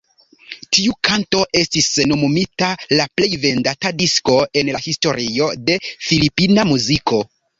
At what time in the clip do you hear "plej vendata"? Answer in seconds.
3.19-3.93